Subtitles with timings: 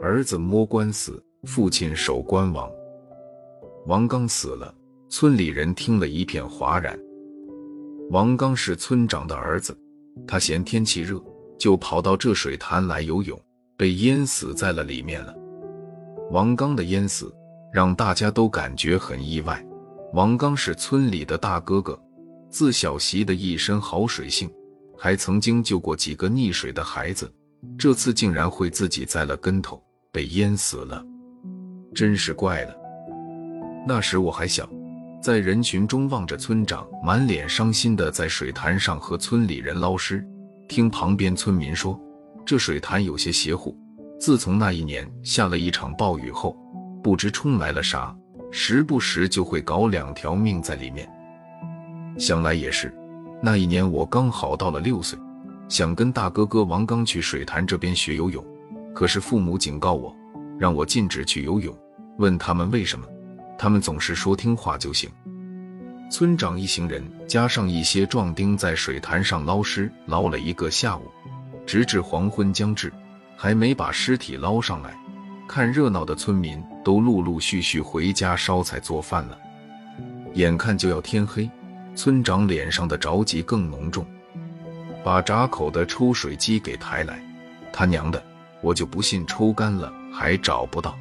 [0.00, 2.70] 儿子摸棺死，父亲守棺亡。
[3.86, 4.72] 王刚死了，
[5.08, 6.96] 村里人听了一片哗然。
[8.10, 9.76] 王刚是村长的儿子，
[10.28, 11.20] 他嫌天气热，
[11.58, 13.36] 就跑到这水潭来游泳，
[13.76, 15.34] 被淹死在了里面了。
[16.30, 17.34] 王刚的淹死
[17.72, 19.60] 让大家都感觉很意外。
[20.12, 21.98] 王刚是村里的大哥哥，
[22.48, 24.48] 自小习得一身好水性，
[25.02, 27.28] 还曾经救过几个溺水的孩子，
[27.76, 29.82] 这次竟然会自己栽了跟头。
[30.12, 31.04] 被淹死了，
[31.92, 32.76] 真是怪了。
[33.84, 34.70] 那时我还小，
[35.20, 40.24] 在人群中望着村长满脸伤心的在水潭上和村里人捞尸，
[40.68, 42.00] 听旁边村民说，
[42.46, 43.76] 这水潭有些邪乎。
[44.20, 46.56] 自从那一年下了一场暴雨后，
[47.02, 48.16] 不知冲来了啥，
[48.52, 51.10] 时不时就会搞两条命在里面。
[52.16, 52.94] 想来也是，
[53.44, 55.18] 那一年我刚好到了六岁，
[55.68, 58.44] 想跟大哥哥王刚去水潭这边学游泳。
[58.94, 60.14] 可是父母警告我，
[60.56, 61.76] 让我禁止去游泳。
[62.18, 63.04] 问他们为什么，
[63.58, 65.10] 他们总是说听话就行。
[66.08, 71.10] 村长一行人加上一些壮丁在水潭上捞尸，捞了一个下午，
[71.66, 72.92] 直至黄昏将至，
[73.36, 74.96] 还没把尸体捞上来。
[75.48, 79.36] 看热闹的村民都陆陆续续回家烧菜做饭了。
[80.34, 81.50] 眼看就要天黑，
[81.94, 84.06] 村长脸上的着急更浓重，
[85.04, 87.22] 把闸口的抽水机给抬来。
[87.72, 88.22] 他娘的！
[88.60, 90.96] 我就不信抽干了还找不到。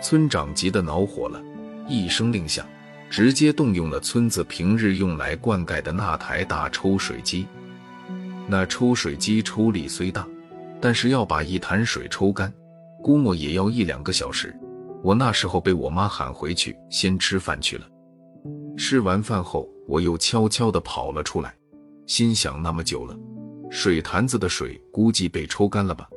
[0.00, 1.42] 村长急得恼火了，
[1.88, 2.64] 一声令下，
[3.10, 7.48] 直接动用了村子平日用来灌溉的那台大抽水机。
[8.46, 10.24] 那抽水机抽力虽大，
[10.80, 12.52] 但是要把一潭水抽干，
[13.02, 14.54] 估摸也要一两个小时。
[15.02, 17.86] 我那时候被我妈喊回去先吃饭去了。
[18.76, 21.54] 吃完饭后，我又悄悄地跑了出来，
[22.06, 23.16] 心想那么久了，
[23.70, 26.08] 水潭子的水估计被抽干了吧。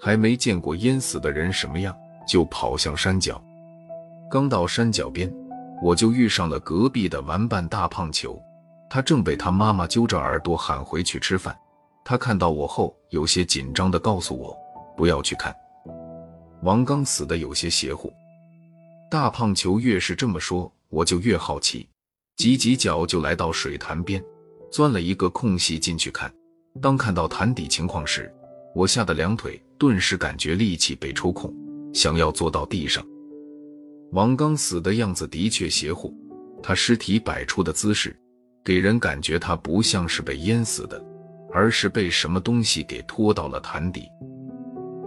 [0.00, 1.94] 还没见过淹死的人什么样，
[2.28, 3.42] 就跑向山脚。
[4.30, 5.32] 刚到山脚边，
[5.82, 8.38] 我就遇上了隔壁的玩伴大胖球，
[8.90, 11.56] 他正被他妈妈揪着耳朵喊回去吃饭。
[12.04, 14.54] 他看到我后，有些紧张地告诉我
[14.94, 15.54] 不要去看，
[16.62, 18.12] 王刚死的有些邪乎。
[19.10, 21.88] 大胖球越是这么说，我就越好奇，
[22.36, 24.22] 挤挤脚就来到水潭边，
[24.70, 26.32] 钻了一个空隙进去看。
[26.80, 28.32] 当看到潭底情况时，
[28.76, 31.52] 我吓得两腿顿时感觉力气被抽空，
[31.92, 33.04] 想要坐到地上。
[34.12, 36.14] 王刚死的样子的确邪乎，
[36.62, 38.16] 他尸体摆出的姿势，
[38.64, 41.04] 给人感觉他不像是被淹死的，
[41.52, 44.06] 而是被什么东西给拖到了潭底。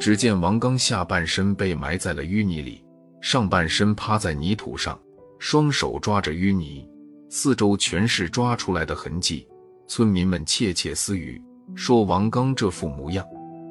[0.00, 2.84] 只见王刚下半身被埋在了淤泥里，
[3.20, 4.98] 上半身趴在泥土上，
[5.38, 6.88] 双手抓着淤泥，
[7.28, 9.46] 四周全是抓出来的痕迹。
[9.86, 11.40] 村民们窃窃私语，
[11.74, 13.24] 说王刚这副模样。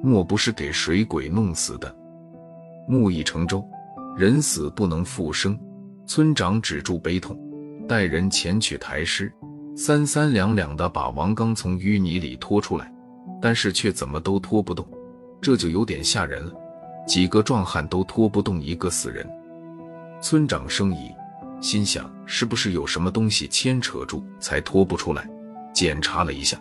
[0.04, 1.94] 莫不是给水鬼弄死的？
[2.88, 3.66] 木已成舟，
[4.16, 5.58] 人死不能复生。
[6.06, 7.36] 村长止住悲痛，
[7.88, 9.34] 带人前去抬尸，
[9.76, 12.94] 三三两两的把王刚从淤泥里拖出来，
[13.42, 14.88] 但是却怎么都拖不动，
[15.42, 16.54] 这就有点吓人了。
[17.08, 19.28] 几个壮汉都拖不动一个死人。
[20.22, 21.10] 村长生疑，
[21.62, 25.28] 心想是不是有什么东西牵扯住，才拖不出来？
[25.74, 26.58] 检查了一下，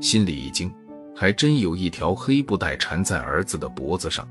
[0.00, 0.72] 心里一惊。
[1.18, 4.28] 还真有一条黑布带缠在儿子的脖子上。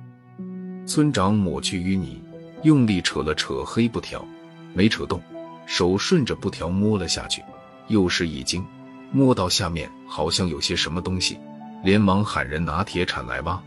[0.86, 2.22] 村长抹去淤泥，
[2.62, 4.24] 用力扯了扯黑布条，
[4.72, 5.20] 没扯动，
[5.66, 7.42] 手顺着布条摸了下去，
[7.88, 8.64] 又是一惊，
[9.12, 11.40] 摸到下面好像有些什么东西，
[11.84, 13.60] 连忙喊人拿铁铲来挖。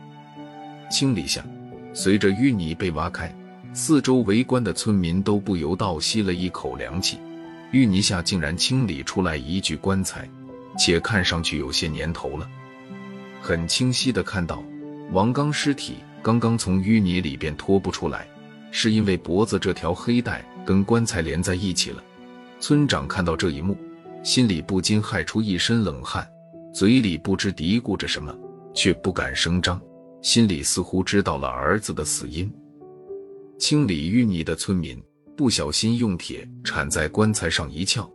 [0.88, 1.44] 清理下，
[1.92, 3.34] 随着淤泥被挖开，
[3.72, 7.18] 四周围观的村民都不由倒吸了一口凉气。
[7.72, 10.28] 淤泥下竟然清理出来一具棺材，
[10.78, 12.48] 且看上去有些年头了。
[13.42, 14.62] 很清晰的看到，
[15.12, 18.26] 王刚尸体刚刚从淤泥里边拖不出来，
[18.70, 22.02] 是因为脖子这条黑带跟棺材连在一起了。
[22.58, 23.76] 村长看到这一幕，
[24.24, 26.26] 心里不禁害出一身冷汗，
[26.72, 28.34] 嘴里不知嘀咕着什么，
[28.74, 29.78] 却不敢声张，
[30.22, 32.50] 心里似乎知道了儿子的死因。
[33.58, 35.02] 清理淤泥的村民
[35.36, 38.08] 不小心用铁铲在棺材上一撬，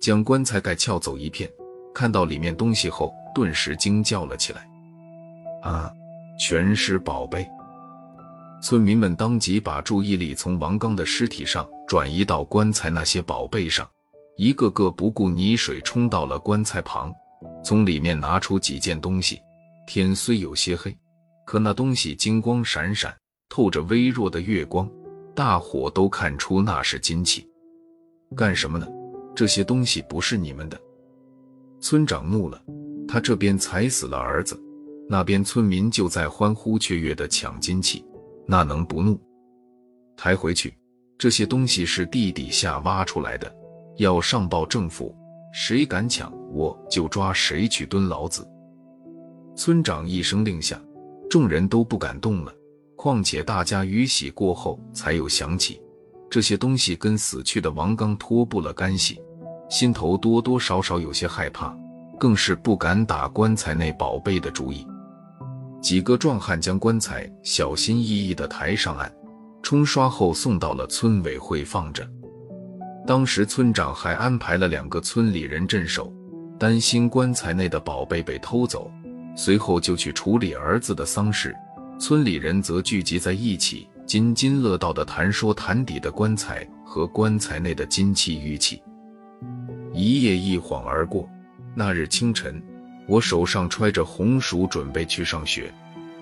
[0.00, 1.50] 将棺材盖撬走一片，
[1.94, 4.68] 看到里面东西后，顿时惊叫了起来。
[5.62, 5.90] 啊！
[6.38, 7.46] 全是宝贝！
[8.62, 13.88] 村民们当即把注意力从王刚的尸体上转移到棺材那些宝贝上，
[14.36, 17.12] 一个个不顾泥水冲到了棺材旁，
[17.62, 19.38] 从里面拿出几件东西。
[19.86, 20.96] 天虽有些黑，
[21.46, 23.14] 可那东西金光闪闪，
[23.50, 24.88] 透着微弱的月光，
[25.34, 27.46] 大伙都看出那是金器。
[28.36, 28.86] 干什么呢？
[29.34, 30.80] 这些东西不是你们的！
[31.80, 32.62] 村长怒了，
[33.08, 34.58] 他这边踩死了儿子。
[35.08, 38.04] 那边村民就在欢呼雀跃的抢金器，
[38.46, 39.18] 那能不怒？
[40.16, 40.72] 抬回去，
[41.18, 43.52] 这些东西是地底下挖出来的，
[43.96, 45.12] 要上报政府，
[45.52, 48.46] 谁敢抢，我就抓谁去蹲牢子。
[49.56, 50.80] 村长一声令下，
[51.28, 52.54] 众人都不敢动了。
[53.02, 55.80] 况且大家雨洗过后，才有想起
[56.28, 59.18] 这些东西跟死去的王刚脱不了干系，
[59.70, 61.74] 心头多多少少有些害怕，
[62.18, 64.86] 更是不敢打棺材内宝贝的主意。
[65.80, 69.10] 几个壮汉将棺材小心翼翼地抬上岸，
[69.62, 72.06] 冲刷后送到了村委会放着。
[73.06, 76.12] 当时村长还安排了两个村里人镇守，
[76.58, 78.90] 担心棺材内的宝贝被偷走，
[79.34, 81.56] 随后就去处理儿子的丧事。
[82.00, 88.82] 村里人则聚集在一起，津津乐道地谈说坛底的棺材和棺材内的金器玉器。
[89.92, 91.28] 一夜一晃而过，
[91.74, 92.60] 那日清晨。
[93.06, 95.70] 我手上揣着红薯，准备去上学，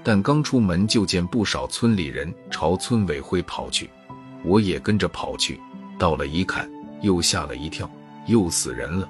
[0.02, 3.88] 但刚出门就见不少村里人朝村委会跑去，
[4.44, 5.60] 我也跟着跑去。
[5.96, 6.68] 到了一看，
[7.02, 7.88] 又吓了一跳，
[8.26, 9.08] 又死人了。